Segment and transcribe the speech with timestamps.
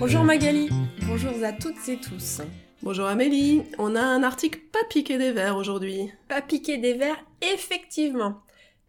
[0.00, 0.70] Bonjour Magali,
[1.06, 2.40] bonjour à toutes et tous.
[2.82, 6.10] Bonjour Amélie, on a un article pas piqué des verres aujourd'hui.
[6.26, 8.40] Pas piqué des verres, effectivement.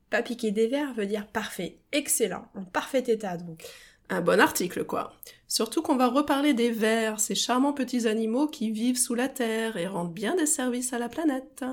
[0.10, 3.62] Pas piqué des verres veut dire parfait, excellent, en parfait état donc.
[4.10, 5.12] Un bon article quoi.
[5.50, 9.76] Surtout qu'on va reparler des vers, ces charmants petits animaux qui vivent sous la terre
[9.76, 11.66] et rendent bien des services à la planète.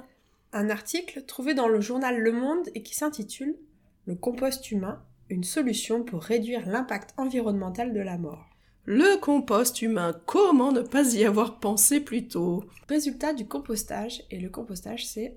[0.52, 3.55] Un article trouvé dans le journal Le Monde et qui s'intitule
[4.05, 5.00] Le compost humain,
[5.30, 8.47] une solution pour réduire l'impact environnemental de la mort.
[8.91, 12.65] Le compost humain, comment ne pas y avoir pensé plus tôt?
[12.89, 15.37] Résultat du compostage, et le compostage c'est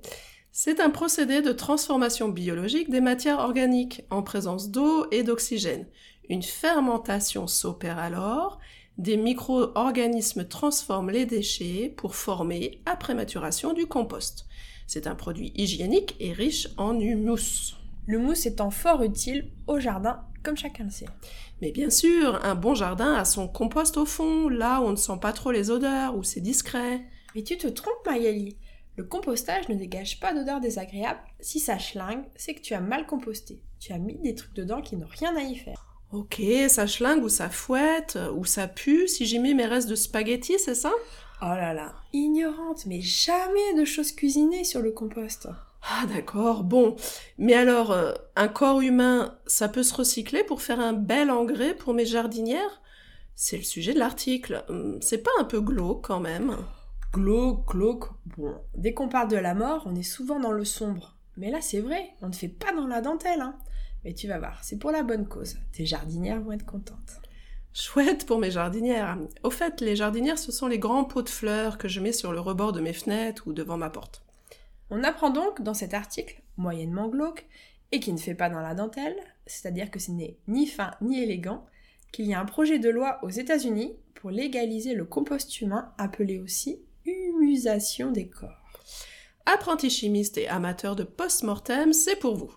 [0.53, 5.85] C'est un procédé de transformation biologique des matières organiques en présence d'eau et d'oxygène.
[6.29, 8.57] Une fermentation s'opère alors,
[8.97, 14.45] des micro-organismes transforment les déchets pour former, après maturation, du compost.
[14.87, 17.80] C'est un produit hygiénique et riche en humus.
[18.07, 21.05] Le mousse étant fort utile au jardin, comme chacun le sait.
[21.61, 24.95] Mais bien sûr, un bon jardin a son compost au fond, là où on ne
[24.95, 27.05] sent pas trop les odeurs, où c'est discret.
[27.35, 28.57] Mais tu te trompes, Magali.
[28.97, 31.21] Le compostage ne dégage pas d'odeur désagréable.
[31.39, 33.61] Si ça schlingue, c'est que tu as mal composté.
[33.79, 35.85] Tu as mis des trucs dedans qui n'ont rien à y faire.
[36.11, 39.95] Ok, ça schlingue ou ça fouette, ou ça pue si j'y mets mes restes de
[39.95, 40.91] spaghettis, c'est ça?
[41.41, 45.47] Oh là là, ignorante, mais jamais de choses cuisinées sur le compost.
[45.83, 46.95] Ah d'accord, bon.
[47.37, 51.75] Mais alors, euh, un corps humain, ça peut se recycler pour faire un bel engrais
[51.75, 52.81] pour mes jardinières?
[53.35, 54.63] C'est le sujet de l'article.
[54.69, 56.57] Hum, C'est pas un peu glauque quand même
[57.13, 58.05] Glauque, glauque.
[58.37, 61.17] Bon, dès qu'on parle de la mort, on est souvent dans le sombre.
[61.37, 63.57] Mais là, c'est vrai, on ne fait pas dans la dentelle, hein.
[64.03, 65.57] Mais tu vas voir, c'est pour la bonne cause.
[65.73, 67.21] Tes jardinières vont être contentes.
[67.73, 69.17] Chouette pour mes jardinières.
[69.43, 72.31] Au fait, les jardinières, ce sont les grands pots de fleurs que je mets sur
[72.31, 74.23] le rebord de mes fenêtres ou devant ma porte.
[74.91, 77.47] On apprend donc dans cet article, moyennement glauque,
[77.93, 81.23] et qui ne fait pas dans la dentelle, c'est-à-dire que ce n'est ni fin ni
[81.23, 81.65] élégant,
[82.11, 86.39] qu'il y a un projet de loi aux États-Unis pour légaliser le compost humain, appelé
[86.39, 88.61] aussi humusation des corps.
[89.45, 92.53] Apprenti chimiste et amateur de post-mortem, c'est pour vous.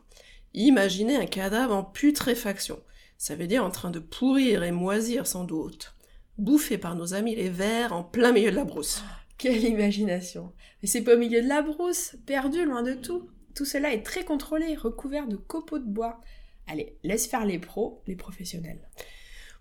[0.54, 2.80] Imaginez un cadavre en putréfaction.
[3.16, 5.94] Ça veut dire en train de pourrir et moisir sans doute.
[6.36, 9.04] Bouffé par nos amis les vers en plein milieu de la brousse.
[9.38, 10.52] Quelle imagination
[10.82, 13.28] Mais c'est pas au milieu de la brousse, perdu loin de tout.
[13.54, 16.20] Tout cela est très contrôlé, recouvert de copeaux de bois.
[16.66, 18.88] Allez, laisse faire les pros, les professionnels.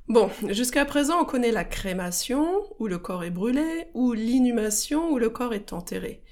[0.07, 5.17] Bon, jusqu'à présent, on connaît la crémation, où le corps est brûlé, ou l'inhumation, où
[5.17, 6.23] le corps est enterré.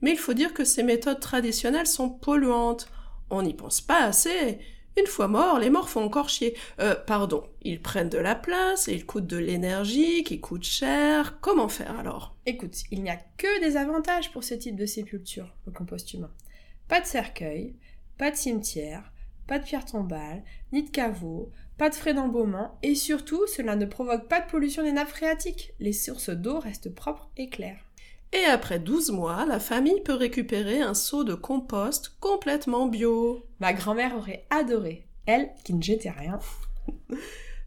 [0.00, 2.88] Mais il faut dire que ces méthodes traditionnelles sont polluantes.
[3.30, 4.58] On n'y pense pas assez.
[4.98, 6.56] Une fois morts, les morts font encore chier.
[6.80, 11.38] Euh, pardon, ils prennent de la place ils coûtent de l'énergie qui coûte cher.
[11.40, 12.34] Comment faire alors?
[12.46, 16.32] Écoute, il n'y a que des avantages pour ce type de sépulture, le compost humain.
[16.88, 17.76] Pas de cercueil,
[18.18, 19.12] pas de cimetière,
[19.46, 20.42] pas de pierre tombale,
[20.72, 24.82] ni de caveau, pas de frais d'embaumement, et surtout, cela ne provoque pas de pollution
[24.82, 25.72] des nappes phréatiques.
[25.80, 27.89] Les sources d'eau restent propres et claires.
[28.32, 33.44] Et après 12 mois, la famille peut récupérer un seau de compost complètement bio.
[33.58, 36.38] Ma grand-mère aurait adoré, elle qui ne jetait rien.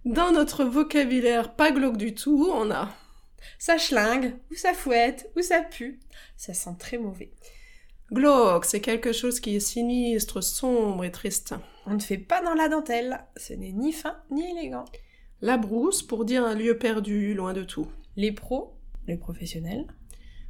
[0.06, 2.90] Dans notre vocabulaire pas glauque du tout, on a
[3.59, 6.00] Ça schlingue, ou ça fouette, ou ça pue.
[6.38, 7.31] Ça sent très mauvais.
[8.12, 11.56] glauque, c'est quelque chose qui est sinistre, sombre et triste.
[11.85, 14.85] On ne fait pas dans la dentelle, ce n'est ni fin ni élégant.
[15.41, 17.88] La brousse pour dire un lieu perdu, loin de tout.
[18.16, 19.88] Les pros, les professionnels,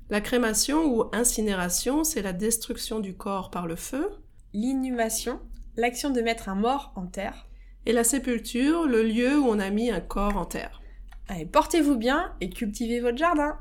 [0.10, 4.10] La crémation ou incinération, c'est la destruction du corps par le feu.
[4.54, 5.40] l'inhumation,
[5.76, 7.48] l'action de mettre un mort en terre.
[7.86, 10.82] Et la sépulture, le lieu où on a mis un corps en terre.
[11.28, 13.58] Allez, portez-vous bien et cultivez votre jardin.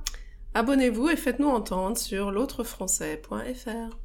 [0.55, 4.02] Abonnez-vous et faites-nous entendre sur l'autrefrançais.fr.